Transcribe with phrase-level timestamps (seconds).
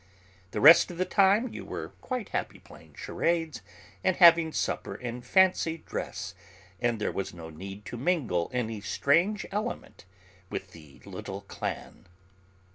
[0.49, 3.61] The rest of the time you were quite happy playing charades
[4.03, 6.33] and having supper in fancy dress,
[6.79, 10.05] and there was no need to mingle any strange element
[10.49, 12.07] with the little 'clan.'